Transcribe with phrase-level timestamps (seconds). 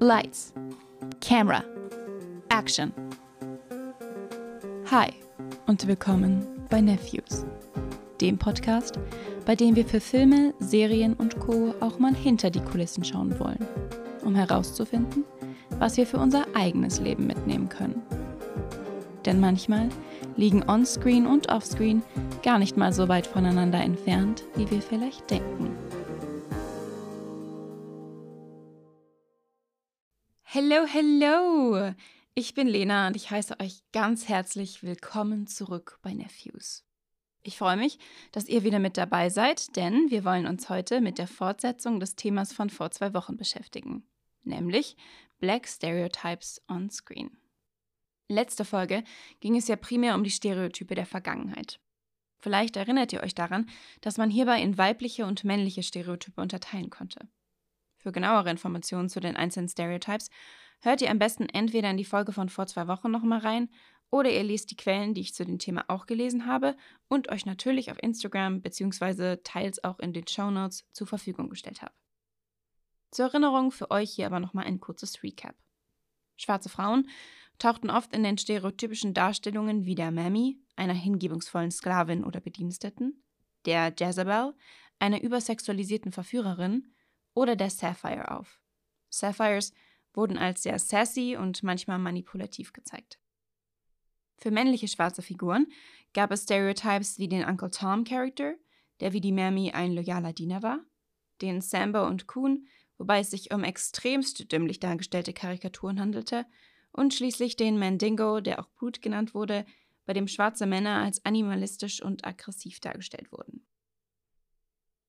[0.00, 0.52] Lights.
[1.20, 1.62] Camera.
[2.48, 2.92] Action.
[4.90, 5.12] Hi
[5.66, 7.46] und willkommen bei Nephews,
[8.20, 8.98] dem Podcast,
[9.46, 11.74] bei dem wir für Filme, Serien und Co.
[11.80, 13.64] auch mal hinter die Kulissen schauen wollen,
[14.24, 15.24] um herauszufinden,
[15.78, 18.02] was wir für unser eigenes Leben mitnehmen können.
[19.24, 19.88] Denn manchmal
[20.36, 22.02] liegen Onscreen und Offscreen
[22.42, 25.70] gar nicht mal so weit voneinander entfernt, wie wir vielleicht denken.
[30.94, 31.94] Hello!
[32.34, 36.84] Ich bin Lena und ich heiße euch ganz herzlich willkommen zurück bei Nephews.
[37.42, 37.98] Ich freue mich,
[38.30, 42.14] dass ihr wieder mit dabei seid, denn wir wollen uns heute mit der Fortsetzung des
[42.14, 44.06] Themas von vor zwei Wochen beschäftigen,
[44.42, 44.98] nämlich
[45.38, 47.38] Black Stereotypes on Screen.
[48.28, 49.02] Letzte Folge
[49.40, 51.80] ging es ja primär um die Stereotype der Vergangenheit.
[52.38, 53.66] Vielleicht erinnert ihr euch daran,
[54.02, 57.30] dass man hierbei in weibliche und männliche Stereotype unterteilen konnte.
[57.96, 60.28] Für genauere Informationen zu den einzelnen Stereotypes
[60.82, 63.70] hört ihr am besten entweder in die Folge von vor zwei Wochen nochmal rein
[64.10, 66.76] oder ihr liest die Quellen, die ich zu dem Thema auch gelesen habe
[67.08, 69.38] und euch natürlich auf Instagram bzw.
[69.42, 71.94] teils auch in den Show Notes zur Verfügung gestellt habe.
[73.10, 75.54] Zur Erinnerung für euch hier aber nochmal ein kurzes Recap.
[76.36, 77.08] Schwarze Frauen
[77.58, 83.22] tauchten oft in den stereotypischen Darstellungen wie der Mammy, einer hingebungsvollen Sklavin oder Bediensteten,
[83.66, 84.54] der Jezebel,
[84.98, 86.92] einer übersexualisierten Verführerin,
[87.34, 88.60] oder der Sapphire auf.
[89.08, 89.72] Sapphires
[90.14, 93.18] wurden als sehr sassy und manchmal manipulativ gezeigt.
[94.38, 95.66] Für männliche schwarze Figuren
[96.14, 98.54] gab es Stereotypes wie den Uncle Tom Character,
[99.00, 100.80] der wie die Mammy ein loyaler Diener war,
[101.40, 102.66] den Sambo und Coon,
[102.98, 106.46] wobei es sich um extremst dümmlich dargestellte Karikaturen handelte,
[106.92, 109.64] und schließlich den Mandingo, der auch Brute genannt wurde,
[110.04, 113.66] bei dem schwarze Männer als animalistisch und aggressiv dargestellt wurden.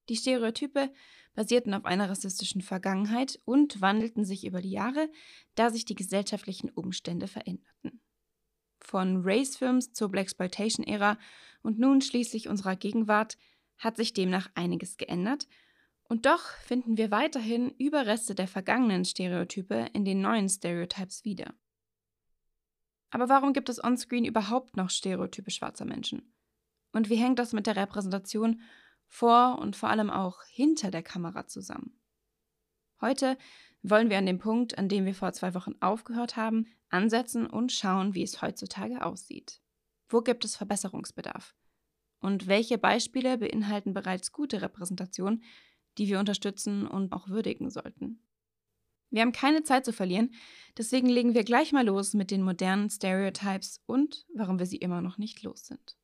[0.09, 0.91] Die Stereotype
[1.33, 5.09] basierten auf einer rassistischen Vergangenheit und wandelten sich über die Jahre,
[5.55, 8.01] da sich die gesellschaftlichen Umstände veränderten.
[8.79, 11.17] Von Race-Films zur Blaxploitation-Ära
[11.61, 13.37] und nun schließlich unserer Gegenwart
[13.77, 15.47] hat sich demnach einiges geändert
[16.09, 21.55] und doch finden wir weiterhin Überreste der vergangenen Stereotype in den neuen Stereotypes wieder.
[23.09, 26.33] Aber warum gibt es onscreen überhaupt noch Stereotype schwarzer Menschen?
[26.91, 28.61] Und wie hängt das mit der Repräsentation
[29.13, 31.99] vor und vor allem auch hinter der Kamera zusammen?
[32.99, 33.37] Heute
[33.83, 37.71] wollen wir an dem Punkt, an dem wir vor zwei Wochen aufgehört haben, ansetzen und
[37.71, 39.61] schauen, wie es heutzutage aussieht.
[40.09, 41.55] Wo gibt es Verbesserungsbedarf?
[42.21, 45.43] Und welche Beispiele beinhalten bereits gute Repräsentation,
[45.99, 48.19] die wir unterstützen und auch würdigen sollten?
[49.11, 50.33] Wir haben keine Zeit zu verlieren,
[50.75, 55.01] deswegen legen wir gleich mal los mit den modernen Stereotypes und warum wir sie immer
[55.01, 55.97] noch nicht los sind.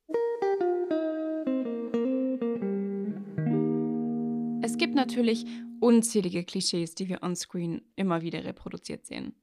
[4.79, 5.45] Gibt natürlich
[5.79, 9.35] unzählige Klischees, die wir onscreen immer wieder reproduziert sehen.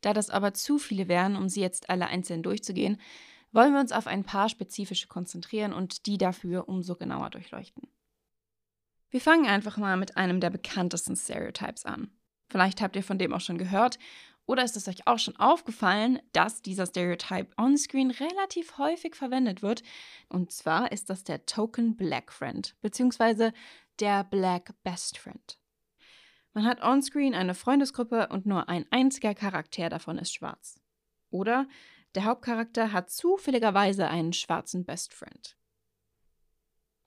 [0.00, 2.98] Da das aber zu viele wären, um sie jetzt alle einzeln durchzugehen,
[3.52, 7.88] wollen wir uns auf ein paar spezifische konzentrieren und die dafür umso genauer durchleuchten.
[9.10, 12.10] Wir fangen einfach mal mit einem der bekanntesten Stereotypes an.
[12.48, 13.98] Vielleicht habt ihr von dem auch schon gehört.
[14.46, 19.82] Oder ist es euch auch schon aufgefallen, dass dieser Stereotype onscreen relativ häufig verwendet wird?
[20.28, 23.52] Und zwar ist das der Token Black Friend, beziehungsweise
[24.00, 25.58] der Black Best Friend.
[26.52, 30.80] Man hat onscreen eine Freundesgruppe und nur ein einziger Charakter davon ist schwarz.
[31.30, 31.68] Oder
[32.14, 35.56] der Hauptcharakter hat zufälligerweise einen schwarzen Best Friend.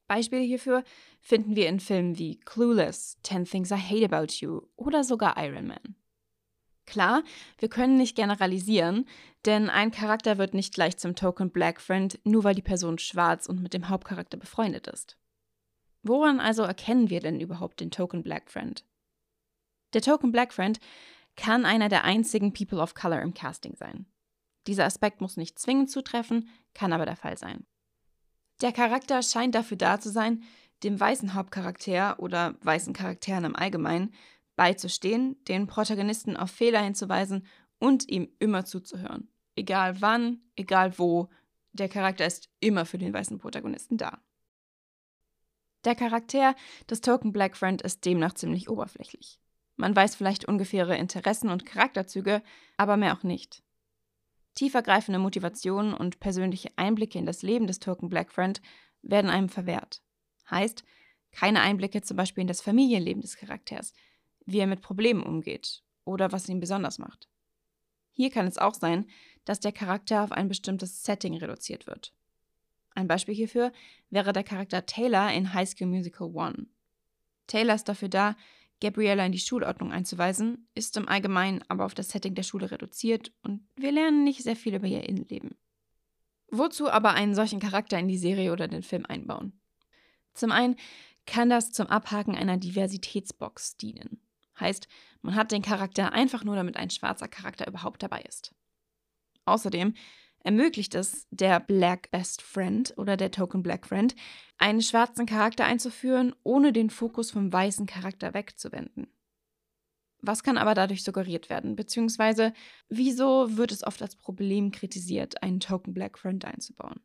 [0.08, 0.84] Beispiele hierfür
[1.20, 5.68] finden wir in Filmen wie Clueless, Ten Things I Hate About You oder sogar Iron
[5.68, 5.96] Man.
[6.86, 7.24] Klar,
[7.58, 9.08] wir können nicht generalisieren,
[9.46, 13.48] denn ein Charakter wird nicht gleich zum Token Black Friend, nur weil die Person schwarz
[13.48, 15.18] und mit dem Hauptcharakter befreundet ist.
[16.04, 18.86] Woran also erkennen wir denn überhaupt den Token Black Friend?
[19.94, 20.80] Der Token Black Friend
[21.36, 24.06] kann einer der einzigen People of Color im Casting sein.
[24.68, 27.66] Dieser Aspekt muss nicht zwingend zutreffen, kann aber der Fall sein.
[28.62, 30.44] Der Charakter scheint dafür da zu sein,
[30.84, 34.14] dem weißen Hauptcharakter oder weißen Charakteren im Allgemeinen
[34.56, 37.48] beizustehen, den Protagonisten auf Fehler hinzuweisen
[37.80, 39.30] und ihm immer zuzuhören.
[39.56, 41.30] Egal wann, egal wo,
[41.72, 44.22] der Charakter ist immer für den weißen Protagonisten da.
[45.86, 46.56] Der Charakter
[46.90, 49.40] des Token Black Friend ist demnach ziemlich oberflächlich.
[49.76, 52.42] Man weiß vielleicht ungefähre Interessen und Charakterzüge,
[52.78, 53.64] aber mehr auch nicht.
[54.56, 58.62] Tiefergreifende Motivationen und persönliche Einblicke in das Leben des Token Black Friend
[59.02, 60.02] werden einem verwehrt.
[60.50, 60.84] Heißt,
[61.32, 63.94] keine Einblicke zum Beispiel in das Familienleben des Charakters,
[64.46, 67.28] wie er mit Problemen umgeht oder was ihn besonders macht.
[68.12, 69.08] Hier kann es auch sein,
[69.44, 72.14] dass der Charakter auf ein bestimmtes Setting reduziert wird.
[72.96, 73.72] Ein Beispiel hierfür
[74.10, 76.68] wäre der Charakter Taylor in High School Musical 1.
[77.48, 78.36] Taylor ist dafür da,
[78.82, 83.32] Gabriella in die Schulordnung einzuweisen, ist im Allgemeinen aber auf das Setting der Schule reduziert
[83.42, 85.56] und wir lernen nicht sehr viel über ihr Innenleben.
[86.50, 89.60] Wozu aber einen solchen Charakter in die Serie oder den Film einbauen?
[90.34, 90.76] Zum einen
[91.26, 94.22] kann das zum Abhaken einer Diversitätsbox dienen.
[94.60, 94.88] Heißt,
[95.22, 98.54] man hat den Charakter einfach nur, damit ein schwarzer Charakter überhaupt dabei ist.
[99.46, 99.94] Außerdem
[100.44, 104.16] ermöglicht es der Black Best Friend oder der Token Black Friend,
[104.58, 109.08] einen schwarzen Charakter einzuführen, ohne den Fokus vom weißen Charakter wegzuwenden.
[110.22, 111.76] Was kann aber dadurch suggeriert werden?
[111.76, 112.54] Beziehungsweise,
[112.88, 117.02] wieso wird es oft als Problem kritisiert, einen Token Black Friend einzubauen?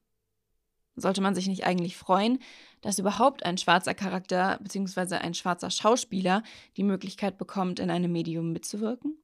[0.95, 2.41] Sollte man sich nicht eigentlich freuen,
[2.81, 5.17] dass überhaupt ein schwarzer Charakter bzw.
[5.17, 6.43] ein schwarzer Schauspieler
[6.77, 9.17] die Möglichkeit bekommt, in einem Medium mitzuwirken?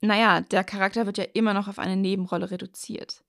[0.00, 3.22] Naja, der Charakter wird ja immer noch auf eine Nebenrolle reduziert.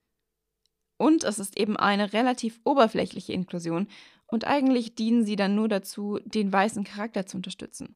[0.97, 3.87] Und es ist eben eine relativ oberflächliche Inklusion
[4.27, 7.95] und eigentlich dienen sie dann nur dazu, den weißen Charakter zu unterstützen.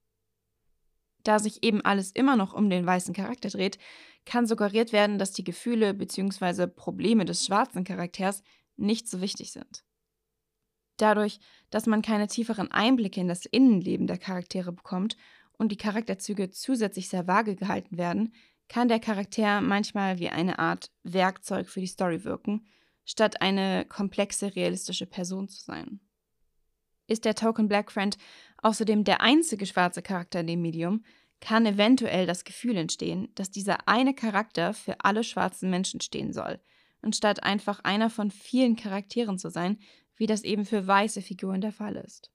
[1.24, 3.80] Da sich eben alles immer noch um den weißen Charakter dreht,
[4.26, 6.68] kann suggeriert werden, dass die Gefühle bzw.
[6.68, 8.44] Probleme des schwarzen Charakters
[8.76, 9.84] nicht so wichtig sind.
[10.98, 11.40] Dadurch,
[11.70, 15.18] dass man keine tieferen Einblicke in das Innenleben der Charaktere bekommt
[15.58, 18.34] und die Charakterzüge zusätzlich sehr vage gehalten werden,
[18.68, 22.66] kann der Charakter manchmal wie eine Art Werkzeug für die Story wirken,
[23.06, 26.00] statt eine komplexe, realistische Person zu sein.
[27.08, 28.18] Ist der Token Black Friend
[28.58, 31.04] außerdem der einzige schwarze Charakter in dem Medium,
[31.40, 36.60] kann eventuell das Gefühl entstehen, dass dieser eine Charakter für alle schwarzen Menschen stehen soll,
[37.02, 39.78] anstatt einfach einer von vielen Charakteren zu sein,
[40.16, 42.32] wie das eben für weiße Figuren der Fall ist.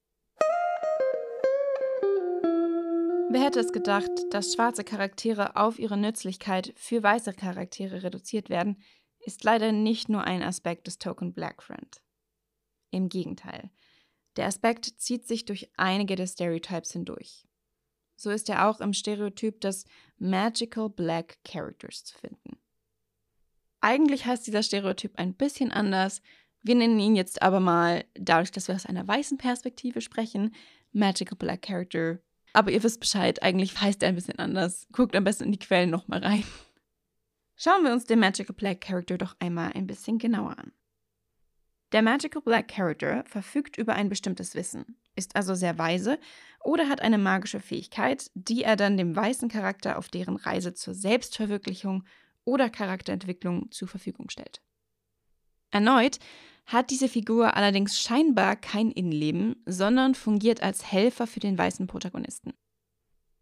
[3.33, 8.83] Wer hätte es gedacht, dass schwarze Charaktere auf ihre Nützlichkeit für weiße Charaktere reduziert werden,
[9.21, 12.03] ist leider nicht nur ein Aspekt des Token Black Friend.
[12.91, 13.71] Im Gegenteil.
[14.35, 17.47] Der Aspekt zieht sich durch einige der Stereotypes hindurch.
[18.17, 19.85] So ist er auch im Stereotyp des
[20.19, 22.59] Magical Black Characters zu finden.
[23.81, 26.21] Eigentlich heißt dieser Stereotyp ein bisschen anders.
[26.63, 30.53] Wir nennen ihn jetzt aber mal, dadurch, dass wir aus einer weißen Perspektive sprechen,
[30.91, 32.19] Magical Black Character
[32.53, 34.87] aber ihr wisst Bescheid, eigentlich heißt er ein bisschen anders.
[34.93, 36.45] Guckt am besten in die Quellen nochmal rein.
[37.57, 40.73] Schauen wir uns den Magical Black Character doch einmal ein bisschen genauer an.
[41.93, 46.19] Der Magical Black Character verfügt über ein bestimmtes Wissen, ist also sehr weise
[46.63, 50.95] oder hat eine magische Fähigkeit, die er dann dem weißen Charakter auf deren Reise zur
[50.95, 52.05] Selbstverwirklichung
[52.45, 54.63] oder Charakterentwicklung zur Verfügung stellt.
[55.71, 56.19] Erneut
[56.71, 62.55] hat diese Figur allerdings scheinbar kein Innenleben, sondern fungiert als Helfer für den weißen Protagonisten.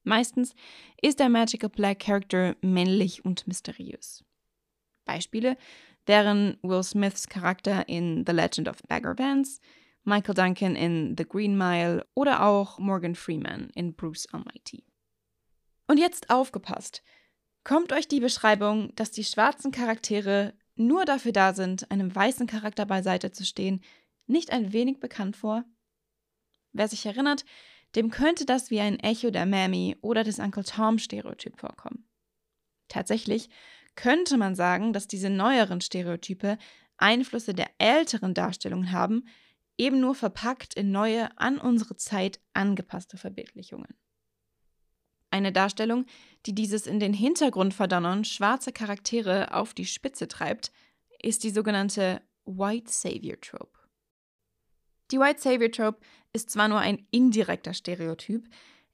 [0.03, 0.55] Meistens
[1.03, 4.25] ist der Magical Black Character männlich und mysteriös.
[5.05, 5.59] Beispiele
[6.07, 9.61] wären Will Smiths Charakter in The Legend of Bagger Vance,
[10.05, 14.85] Michael Duncan in The Green Mile oder auch Morgan Freeman in Bruce Almighty.
[15.87, 17.03] Und jetzt aufgepasst!
[17.63, 22.87] Kommt euch die Beschreibung, dass die schwarzen Charaktere nur dafür da sind, einem weißen Charakter
[22.87, 23.83] beiseite zu stehen,
[24.27, 25.65] nicht ein wenig bekannt vor?
[26.73, 27.45] Wer sich erinnert,
[27.95, 32.09] dem könnte das wie ein Echo der Mammy oder des Uncle Tom Stereotyp vorkommen.
[32.89, 33.49] Tatsächlich
[33.95, 36.59] könnte man sagen, dass diese neueren Stereotype
[36.99, 39.29] Einflüsse der älteren Darstellungen haben,
[39.77, 43.97] eben nur verpackt in neue, an unsere Zeit angepasste Verbildlichungen.
[45.39, 46.05] Eine Darstellung,
[46.47, 50.73] die dieses in den Hintergrund verdonnern schwarze Charaktere auf die Spitze treibt,
[51.23, 53.79] ist die sogenannte White Savior Trope.
[55.13, 56.01] Die White Savior Trope
[56.33, 58.49] ist zwar nur ein indirekter Stereotyp,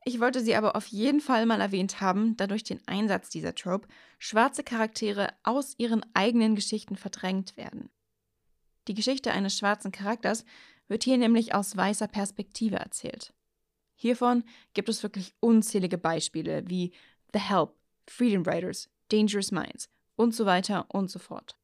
[0.05, 3.55] ich wollte sie aber auf jeden Fall mal erwähnt haben, da durch den Einsatz dieser
[3.55, 7.89] Trope schwarze Charaktere aus ihren eigenen Geschichten verdrängt werden.
[8.87, 10.45] Die Geschichte eines schwarzen Charakters
[10.89, 13.33] wird hier nämlich aus weißer Perspektive erzählt.
[13.95, 16.93] Hiervon gibt es wirklich unzählige Beispiele wie
[17.33, 17.75] The Help,
[18.07, 21.57] Freedom Riders, Dangerous Minds und so weiter und so fort.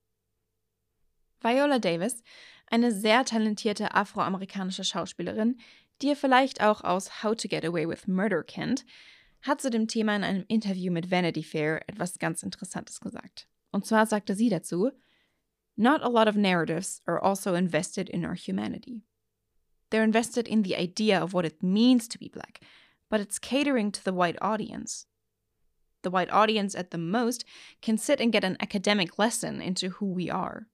[1.41, 2.23] Viola Davis,
[2.67, 5.59] eine sehr talentierte afroamerikanische Schauspielerin,
[6.03, 8.85] die ihr vielleicht auch aus How to Get Away with Murder kennt,
[9.43, 13.49] hat zu dem Thema in einem Interview mit Vanity Fair etwas ganz Interessantes gesagt.
[13.71, 14.91] Und zwar sagte sie dazu,
[15.77, 19.03] Not a lot of narratives are also invested in our humanity.
[19.91, 22.61] They're invested in the idea of what it means to be black,
[23.11, 25.07] but it's catering to the white audience.
[26.03, 27.45] The white audience, at the most,
[27.83, 30.69] can sit and get an academic lesson into who we are.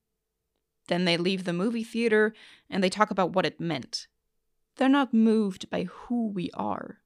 [0.89, 2.35] Then they leave the movie theater
[2.71, 4.07] and they talk about what it meant.
[4.77, 6.99] They're not moved by who we are.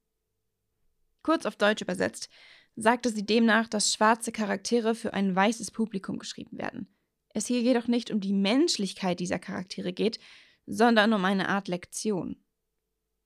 [1.23, 2.29] Kurz auf Deutsch übersetzt,
[2.75, 6.87] sagte sie demnach, dass schwarze Charaktere für ein weißes Publikum geschrieben werden.
[7.33, 10.19] Es hier jedoch nicht um die Menschlichkeit dieser Charaktere geht,
[10.65, 12.37] sondern um eine Art Lektion.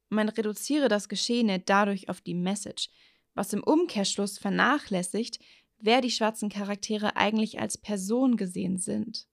[0.10, 2.90] man reduziere das Geschehene dadurch auf die Message,
[3.34, 5.40] was im Umkehrschluss vernachlässigt,
[5.78, 9.28] wer die schwarzen Charaktere eigentlich als Person gesehen sind.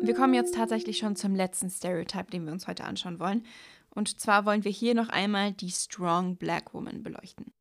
[0.00, 3.44] Wir kommen jetzt tatsächlich schon zum letzten Stereotype, den wir uns heute anschauen wollen.
[3.88, 7.52] Und zwar wollen wir hier noch einmal die Strong Black Woman beleuchten.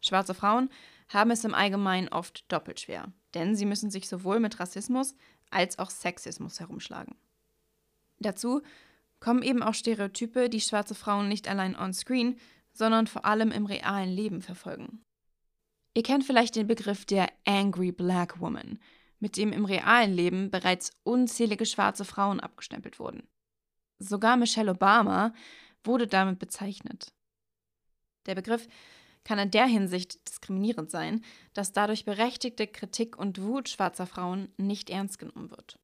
[0.00, 0.70] Schwarze Frauen
[1.08, 5.14] haben es im Allgemeinen oft doppelt schwer, denn sie müssen sich sowohl mit Rassismus
[5.50, 7.14] als auch Sexismus herumschlagen.
[8.18, 8.62] Dazu
[9.20, 12.38] kommen eben auch Stereotype, die schwarze Frauen nicht allein on-screen,
[12.72, 15.02] sondern vor allem im realen Leben verfolgen.
[15.94, 18.78] Ihr kennt vielleicht den Begriff der Angry Black Woman,
[19.18, 23.26] mit dem im realen Leben bereits unzählige schwarze Frauen abgestempelt wurden.
[23.98, 25.32] Sogar Michelle Obama
[25.84, 27.14] wurde damit bezeichnet.
[28.26, 28.68] Der Begriff
[29.26, 34.88] kann in der Hinsicht diskriminierend sein, dass dadurch berechtigte Kritik und Wut schwarzer Frauen nicht
[34.88, 35.80] ernst genommen wird.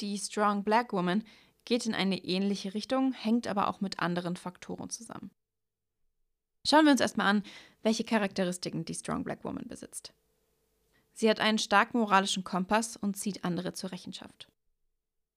[0.00, 1.24] Die Strong Black Woman
[1.64, 5.32] geht in eine ähnliche Richtung, hängt aber auch mit anderen Faktoren zusammen.
[6.64, 7.42] Schauen wir uns erstmal an,
[7.82, 10.12] welche Charakteristiken die Strong Black Woman besitzt.
[11.14, 14.48] Sie hat einen starken moralischen Kompass und zieht andere zur Rechenschaft.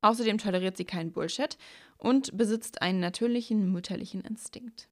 [0.02, 1.58] Außerdem toleriert sie keinen Bullshit
[1.98, 4.90] und besitzt einen natürlichen mütterlichen Instinkt.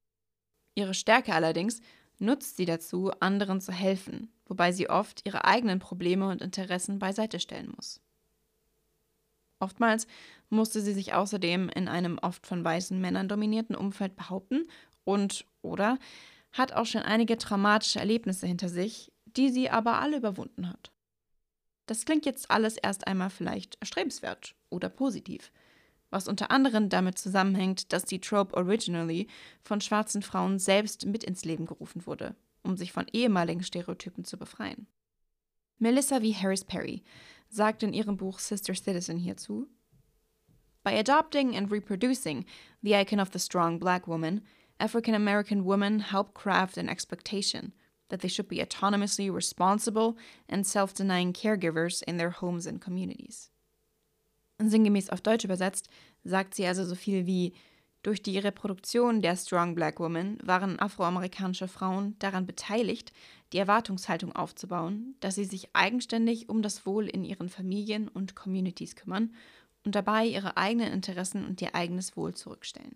[0.79, 1.81] Ihre Stärke allerdings
[2.19, 7.41] nutzt sie dazu, anderen zu helfen, wobei sie oft ihre eigenen Probleme und Interessen beiseite
[7.41, 7.99] stellen muss.
[9.59, 10.07] Oftmals
[10.49, 14.69] musste sie sich außerdem in einem oft von weißen Männern dominierten Umfeld behaupten
[15.03, 15.99] und oder
[16.53, 20.93] hat auch schon einige traumatische Erlebnisse hinter sich, die sie aber alle überwunden hat.
[21.87, 25.51] Das klingt jetzt alles erst einmal vielleicht erstrebenswert oder positiv,
[26.09, 29.27] was unter anderem damit zusammenhängt, dass die Trope originally
[29.61, 34.37] von schwarzen Frauen selbst mit ins Leben gerufen wurde, um sich von ehemaligen Stereotypen zu
[34.37, 34.87] befreien.
[35.77, 36.33] Melissa V.
[36.33, 37.03] Harris Perry
[37.49, 39.67] sagt in ihrem Buch Sister Citizen hierzu:
[40.83, 42.45] By adopting and reproducing
[42.81, 44.41] the icon of the strong black woman,
[44.79, 47.73] African American women help craft an expectation
[48.09, 53.49] that they should be autonomously responsible and self denying caregivers in their homes and communities.
[54.67, 55.89] Sinngemäß auf Deutsch übersetzt,
[56.23, 57.53] sagt sie also so viel wie:
[58.03, 63.11] Durch die Reproduktion der Strong Black Woman waren afroamerikanische Frauen daran beteiligt,
[63.53, 68.95] die Erwartungshaltung aufzubauen, dass sie sich eigenständig um das Wohl in ihren Familien und Communities
[68.95, 69.33] kümmern
[69.83, 72.95] und dabei ihre eigenen Interessen und ihr eigenes Wohl zurückstellen.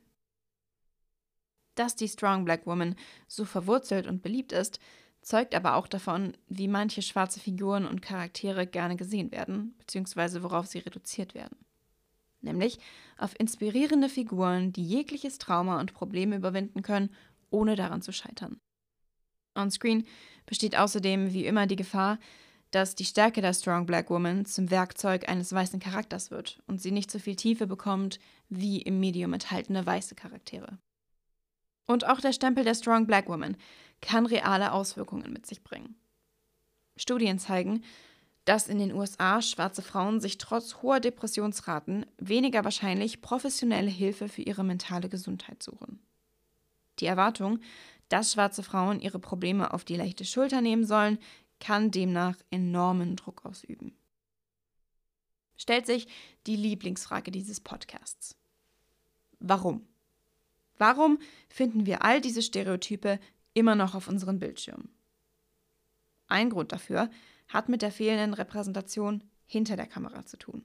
[1.75, 2.95] Dass die Strong Black Woman
[3.27, 4.79] so verwurzelt und beliebt ist,
[5.23, 10.67] zeugt aber auch davon, wie manche schwarze Figuren und Charaktere gerne gesehen werden, beziehungsweise worauf
[10.67, 11.57] sie reduziert werden.
[12.41, 12.77] Nämlich
[13.17, 17.09] auf inspirierende Figuren, die jegliches Trauma und Probleme überwinden können,
[17.49, 18.59] ohne daran zu scheitern.
[19.55, 20.05] On-Screen
[20.45, 22.19] besteht außerdem wie immer die Gefahr,
[22.71, 26.91] dass die Stärke der Strong Black Woman zum Werkzeug eines weißen Charakters wird und sie
[26.91, 30.79] nicht so viel Tiefe bekommt wie im Medium enthaltene weiße Charaktere.
[31.85, 33.57] Und auch der Stempel der Strong Black Woman
[34.03, 35.95] kann reale Auswirkungen mit sich bringen.
[36.95, 37.83] Studien zeigen,
[38.45, 44.41] dass in den USA schwarze Frauen sich trotz hoher Depressionsraten weniger wahrscheinlich professionelle Hilfe für
[44.41, 45.99] ihre mentale Gesundheit suchen.
[46.99, 47.59] Die Erwartung,
[48.09, 51.17] dass schwarze Frauen ihre Probleme auf die leichte Schulter nehmen sollen,
[51.59, 53.95] kann demnach enormen Druck ausüben.
[55.55, 56.07] Stellt sich
[56.45, 58.35] die Lieblingsfrage dieses Podcasts.
[59.39, 59.87] Warum?
[60.77, 63.19] Warum finden wir all diese Stereotype
[63.53, 64.89] immer noch auf unseren Bildschirmen.
[66.27, 67.09] Ein Grund dafür
[67.47, 70.63] hat mit der fehlenden Repräsentation hinter der Kamera zu tun.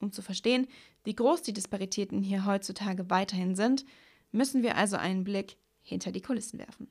[0.00, 0.68] Um zu verstehen,
[1.04, 3.84] wie groß die Disparitäten hier heutzutage weiterhin sind,
[4.30, 6.88] müssen wir also einen Blick hinter die Kulissen werfen.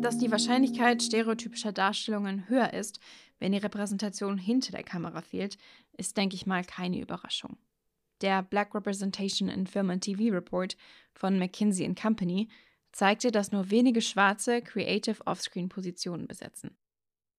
[0.00, 2.98] Dass die Wahrscheinlichkeit stereotypischer Darstellungen höher ist,
[3.40, 5.58] wenn die Repräsentation hinter der Kamera fehlt,
[5.98, 7.58] ist, denke ich mal, keine Überraschung.
[8.20, 10.76] Der Black Representation in Film and TV Report
[11.12, 12.48] von McKinsey Company
[12.92, 16.76] zeigte, dass nur wenige Schwarze Creative Offscreen-Positionen besetzen.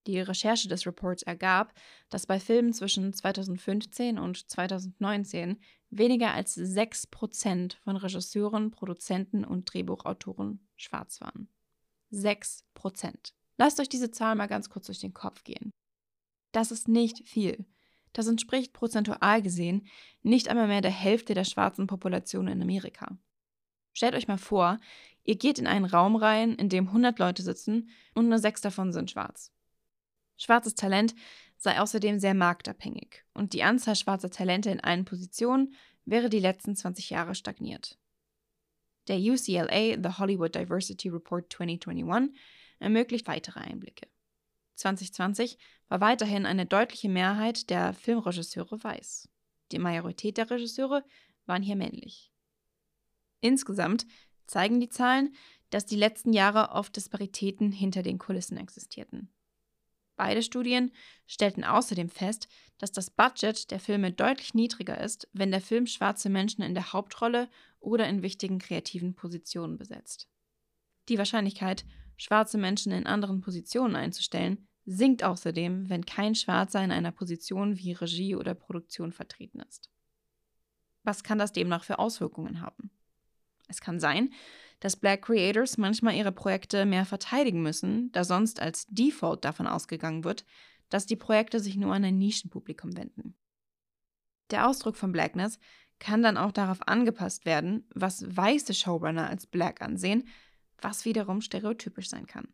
[0.08, 1.74] Die Recherche des Reports ergab,
[2.10, 5.60] dass bei Filmen zwischen 2015 und 2019
[5.90, 11.50] weniger als 6% von Regisseuren, Produzenten und Drehbuchautoren schwarz waren.
[12.12, 13.34] 6%.
[13.58, 15.72] Lasst euch diese Zahl mal ganz kurz durch den Kopf gehen.
[16.54, 17.66] Das ist nicht viel.
[18.14, 19.88] Das entspricht prozentual gesehen
[20.22, 23.18] nicht einmal mehr der Hälfte der schwarzen Population in Amerika.
[23.94, 24.80] Stellt euch mal vor,
[25.24, 28.92] ihr geht in einen Raum rein, in dem 100 Leute sitzen und nur sechs davon
[28.92, 29.52] sind schwarz.
[30.38, 31.16] Schwarzes Talent
[31.58, 35.74] sei außerdem sehr marktabhängig und die Anzahl schwarzer Talente in allen Positionen
[36.06, 38.00] wäre die letzten 20 Jahre stagniert.
[39.08, 42.40] Der UCLA The Hollywood Diversity Report 2021
[42.80, 44.08] ermöglicht weitere Einblicke.
[44.80, 45.58] 2020
[45.88, 49.30] war weiterhin eine deutliche Mehrheit der Filmregisseure weiß.
[49.72, 51.04] Die Majorität der Regisseure
[51.46, 52.32] waren hier männlich.
[53.42, 54.06] Insgesamt
[54.48, 55.36] zeigen die Zahlen,
[55.70, 59.32] dass die letzten Jahre oft Disparitäten hinter den Kulissen existierten.
[60.16, 60.92] Beide Studien
[61.28, 66.30] stellten außerdem fest, dass das Budget der Filme deutlich niedriger ist, wenn der Film schwarze
[66.30, 70.28] Menschen in der Hauptrolle oder in wichtigen kreativen Positionen besetzt.
[71.08, 71.86] Die Wahrscheinlichkeit,
[72.18, 77.92] schwarze Menschen in anderen Positionen einzustellen, sinkt außerdem, wenn kein Schwarzer in einer Position wie
[77.92, 79.92] Regie oder Produktion vertreten ist.
[81.04, 82.90] Was kann das demnach für Auswirkungen haben?
[83.68, 84.34] Es kann sein,
[84.80, 90.24] dass Black Creators manchmal ihre Projekte mehr verteidigen müssen, da sonst als Default davon ausgegangen
[90.24, 90.44] wird,
[90.90, 93.36] dass die Projekte sich nur an ein Nischenpublikum wenden.
[94.50, 95.60] Der Ausdruck von Blackness
[96.00, 100.28] kann dann auch darauf angepasst werden, was weiße Showrunner als Black ansehen,
[100.82, 102.48] was wiederum stereotypisch sein kann.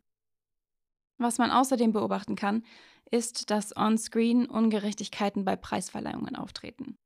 [1.18, 2.64] Was man außerdem beobachten kann,
[3.12, 6.98] ist, dass on-screen Ungerechtigkeiten bei Preisverleihungen auftreten.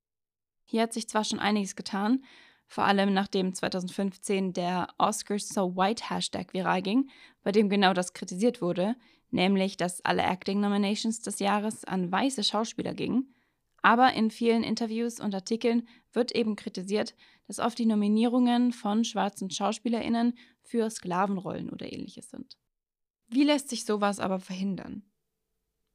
[0.65, 2.23] Hier hat sich zwar schon einiges getan,
[2.67, 7.09] vor allem nachdem 2015 der Oscars So White Hashtag viral ging,
[7.43, 8.95] bei dem genau das kritisiert wurde,
[9.31, 13.33] nämlich dass alle Acting Nominations des Jahres an weiße Schauspieler gingen.
[13.81, 17.15] Aber in vielen Interviews und Artikeln wird eben kritisiert,
[17.47, 22.57] dass oft die Nominierungen von schwarzen Schauspielerinnen für Sklavenrollen oder ähnliches sind.
[23.29, 25.03] Wie lässt sich sowas aber verhindern?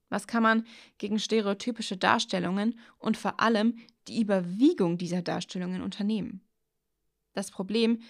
[0.09, 0.67] Was kann man
[0.99, 3.77] gegen stereotypische Darstellungen und vor allem
[4.07, 6.43] die Überwiegung dieser Darstellungen unternehmen?
[7.33, 8.01] Das Problem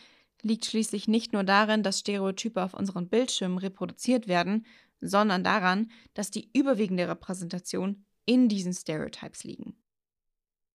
[0.42, 4.66] liegt schließlich nicht nur darin, dass Stereotype auf unseren Bildschirmen reproduziert werden,
[5.00, 9.74] sondern daran, dass die überwiegende Repräsentation in diesen Stereotypes liegen.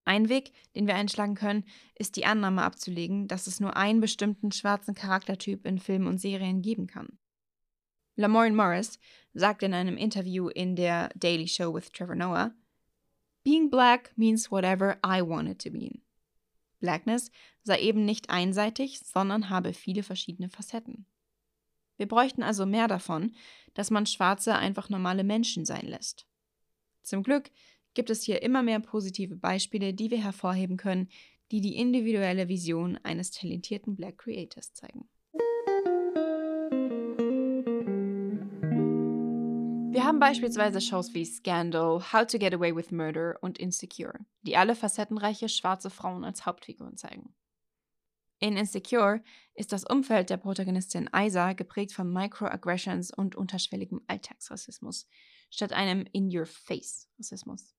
[0.05, 4.51] Ein Weg, den wir einschlagen können, ist die Annahme abzulegen, dass es nur einen bestimmten
[4.51, 7.19] schwarzen Charaktertyp in Filmen und Serien geben kann.
[8.19, 8.99] Lamorne Morris
[9.33, 12.53] sagt in einem Interview in der Daily Show with Trevor Noah,
[13.45, 16.01] Being black means whatever I want it to mean.
[16.81, 17.31] Blackness
[17.63, 21.05] sei eben nicht einseitig, sondern habe viele verschiedene Facetten.
[21.95, 23.33] Wir bräuchten also mehr davon,
[23.73, 26.27] dass man Schwarze einfach normale Menschen sein lässt.
[27.03, 27.49] Zum Glück
[27.93, 31.07] gibt es hier immer mehr positive Beispiele, die wir hervorheben können,
[31.51, 35.07] die die individuelle Vision eines talentierten Black Creators zeigen.
[40.19, 45.49] Beispielsweise Shows wie Scandal, How to Get Away with Murder und Insecure, die alle facettenreiche
[45.49, 47.33] schwarze Frauen als Hauptfiguren zeigen.
[48.39, 49.21] In Insecure
[49.53, 55.07] ist das Umfeld der Protagonistin Isa geprägt von Microaggressions und unterschwelligem Alltagsrassismus,
[55.49, 57.75] statt einem In-Your-Face-Rassismus.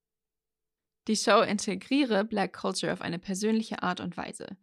[1.09, 4.59] Die Show integriere Black Culture auf eine persönliche Art und Weise,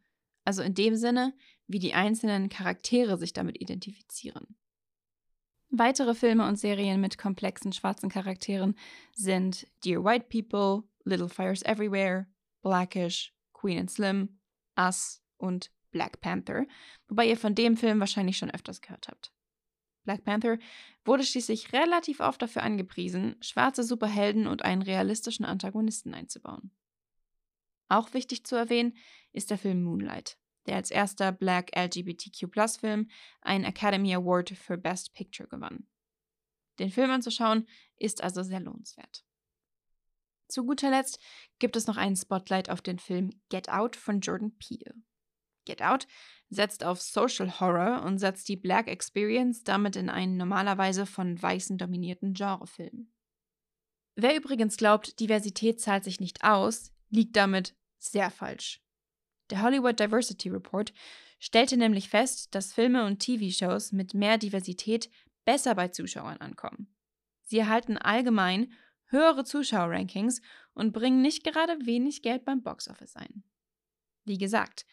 [0.45, 1.33] also in dem Sinne,
[1.65, 4.55] wie die einzelnen Charaktere sich damit identifizieren.
[5.69, 8.75] Weitere Filme und Serien mit komplexen schwarzen Charakteren
[9.13, 12.27] sind Dear White People, Little Fires Everywhere,
[12.61, 14.39] Blackish, Queen and Slim,
[14.77, 16.65] Us und Black Panther,
[17.09, 19.33] wobei ihr von dem Film wahrscheinlich schon öfters gehört habt.
[20.05, 20.57] Black Panther
[21.03, 26.71] wurde schließlich relativ oft dafür angepriesen, schwarze Superhelden und einen realistischen Antagonisten einzubauen.
[27.89, 28.95] Auch wichtig zu erwähnen
[29.33, 33.09] ist der Film Moonlight, der als erster Black LGBTQ-Film
[33.41, 35.87] einen Academy Award für Best Picture gewann.
[36.79, 39.25] Den Film anzuschauen ist also sehr lohnenswert.
[40.47, 41.19] Zu guter Letzt
[41.59, 44.93] gibt es noch einen Spotlight auf den Film Get Out von Jordan Peele.
[45.65, 46.07] Get Out
[46.49, 51.77] setzt auf Social Horror und setzt die Black Experience damit in einen normalerweise von Weißen
[51.77, 53.11] dominierten Genrefilm.
[54.15, 58.81] Wer übrigens glaubt, Diversität zahlt sich nicht aus, liegt damit sehr falsch.
[59.49, 60.93] Der Hollywood Diversity Report
[61.39, 65.09] stellte nämlich fest, dass Filme und TV-Shows mit mehr Diversität
[65.45, 66.93] besser bei Zuschauern ankommen.
[67.43, 68.73] Sie erhalten allgemein
[69.05, 70.41] höhere Zuschauerrankings
[70.73, 73.43] und bringen nicht gerade wenig Geld beim Boxoffice ein.
[74.25, 74.85] Wie gesagt,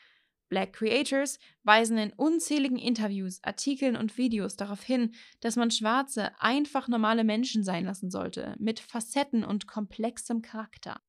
[0.48, 6.86] Black Creators weisen in unzähligen Interviews, Artikeln und Videos darauf hin, dass man Schwarze einfach
[6.86, 11.00] normale Menschen sein lassen sollte, mit Facetten und komplexem Charakter.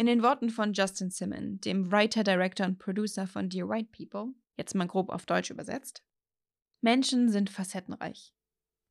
[0.00, 4.32] In den Worten von Justin Simon, dem Writer, Director und Producer von Dear White People,
[4.56, 6.02] jetzt mal grob auf Deutsch übersetzt,
[6.80, 8.32] Menschen sind facettenreich.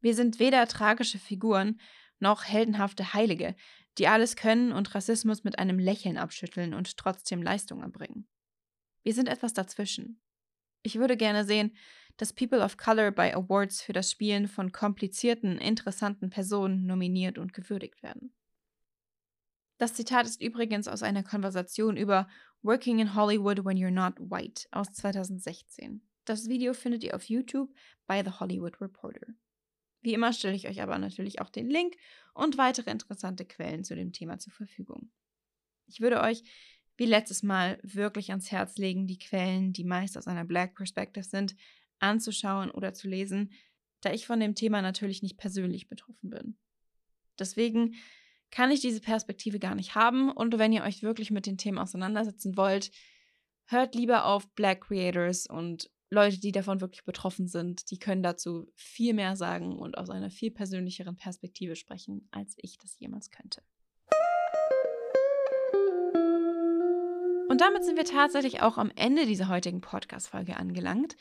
[0.02, 1.80] Wir sind weder tragische Figuren
[2.20, 3.56] noch heldenhafte Heilige,
[3.98, 8.28] die alles können und Rassismus mit einem Lächeln abschütteln und trotzdem Leistung erbringen.
[9.02, 10.22] Wir sind etwas dazwischen.
[10.84, 11.76] Ich würde gerne sehen,
[12.18, 17.52] dass People of Color bei Awards für das Spielen von komplizierten, interessanten Personen nominiert und
[17.52, 18.32] gewürdigt werden.
[19.80, 22.28] Das Zitat ist übrigens aus einer Konversation über
[22.64, 26.02] Working in Hollywood when you're not white aus 2016.
[26.26, 27.74] Das Video findet ihr auf YouTube
[28.06, 29.28] bei The Hollywood Reporter.
[30.02, 31.96] Wie immer stelle ich euch aber natürlich auch den Link
[32.34, 35.12] und weitere interessante Quellen zu dem Thema zur Verfügung.
[35.88, 36.44] Ich würde euch
[36.98, 41.24] wie letztes Mal wirklich ans Herz legen, die Quellen, die meist aus einer Black Perspective
[41.24, 41.56] sind,
[42.00, 43.54] anzuschauen oder zu lesen,
[44.02, 46.58] da ich von dem Thema natürlich nicht persönlich betroffen bin.
[47.40, 47.96] Deswegen
[48.52, 51.78] kann ich diese Perspektive gar nicht haben und wenn ihr euch wirklich mit den Themen
[51.78, 52.92] auseinandersetzen wollt,
[53.66, 58.68] hört lieber auf Black Creators und Leute, die davon wirklich betroffen sind, die können dazu
[58.76, 63.62] viel mehr sagen und aus einer viel persönlicheren Perspektive sprechen, als ich das jemals könnte.
[67.48, 71.16] Und damit sind wir tatsächlich auch am Ende dieser heutigen Podcast-Folge angelangt.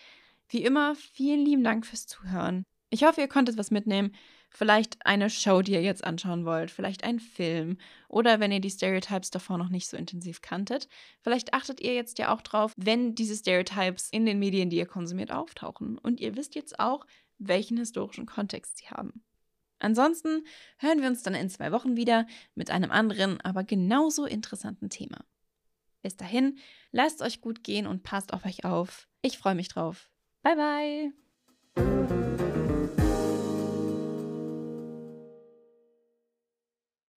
[0.49, 2.65] Wie immer, vielen lieben Dank fürs Zuhören.
[2.91, 4.15] Ich hoffe, ihr konntet was mitnehmen.
[4.51, 8.71] Vielleicht eine Show, die ihr jetzt anschauen wollt, vielleicht ein Film oder wenn ihr die
[8.71, 10.89] Stereotypes davor noch nicht so intensiv kanntet.
[11.21, 14.87] Vielleicht achtet ihr jetzt ja auch drauf, wenn diese Stereotypes in den Medien, die ihr
[14.87, 15.99] konsumiert, auftauchen.
[15.99, 17.07] Und ihr wisst jetzt auch,
[17.39, 19.23] welchen historischen Kontext sie haben.
[19.81, 20.45] Ansonsten
[20.79, 25.19] hören wir uns dann in zwei Wochen wieder mit einem anderen, aber genauso interessanten Thema.
[26.03, 26.59] Bis dahin,
[26.91, 29.09] lasst euch gut gehen und passt auf euch auf.
[29.23, 30.11] Ich freue mich drauf.
[30.43, 31.13] Bye
[31.77, 32.28] bye.